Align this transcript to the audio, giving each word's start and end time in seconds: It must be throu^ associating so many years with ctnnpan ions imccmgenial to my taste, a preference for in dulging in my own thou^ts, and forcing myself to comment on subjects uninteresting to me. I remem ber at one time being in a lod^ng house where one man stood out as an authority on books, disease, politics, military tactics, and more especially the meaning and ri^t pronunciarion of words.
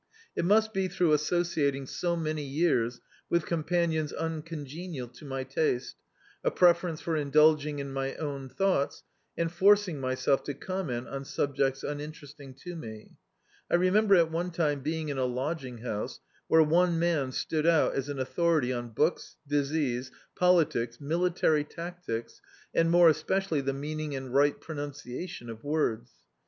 It 0.35 0.45
must 0.45 0.73
be 0.73 0.89
throu^ 0.89 1.13
associating 1.13 1.85
so 1.85 2.15
many 2.15 2.41
years 2.43 3.01
with 3.29 3.45
ctnnpan 3.45 3.91
ions 3.91 4.11
imccmgenial 4.11 5.13
to 5.13 5.25
my 5.25 5.43
taste, 5.43 5.95
a 6.43 6.49
preference 6.49 6.99
for 7.01 7.15
in 7.15 7.29
dulging 7.29 7.77
in 7.77 7.93
my 7.93 8.15
own 8.15 8.49
thou^ts, 8.49 9.03
and 9.37 9.51
forcing 9.51 9.99
myself 10.01 10.43
to 10.45 10.55
comment 10.55 11.07
on 11.07 11.23
subjects 11.23 11.83
uninteresting 11.83 12.55
to 12.65 12.75
me. 12.75 13.11
I 13.69 13.75
remem 13.75 14.07
ber 14.07 14.15
at 14.15 14.31
one 14.31 14.49
time 14.49 14.79
being 14.79 15.09
in 15.09 15.19
a 15.19 15.27
lod^ng 15.27 15.83
house 15.83 16.19
where 16.47 16.63
one 16.63 16.97
man 16.97 17.31
stood 17.31 17.67
out 17.67 17.93
as 17.93 18.09
an 18.09 18.17
authority 18.17 18.73
on 18.73 18.89
books, 18.93 19.35
disease, 19.47 20.09
politics, 20.35 20.99
military 20.99 21.63
tactics, 21.63 22.41
and 22.73 22.89
more 22.89 23.09
especially 23.09 23.61
the 23.61 23.71
meaning 23.73 24.15
and 24.15 24.29
ri^t 24.31 24.61
pronunciarion 24.63 25.47
of 25.47 25.63
words. 25.63 26.09